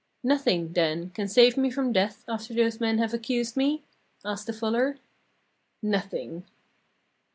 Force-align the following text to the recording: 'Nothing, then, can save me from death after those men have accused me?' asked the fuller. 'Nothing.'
'Nothing, 0.23 0.73
then, 0.73 1.11
can 1.11 1.27
save 1.27 1.55
me 1.57 1.69
from 1.69 1.91
death 1.93 2.23
after 2.27 2.55
those 2.55 2.79
men 2.79 2.97
have 2.97 3.13
accused 3.13 3.55
me?' 3.55 3.83
asked 4.25 4.47
the 4.47 4.51
fuller. 4.51 4.97
'Nothing.' 5.83 6.43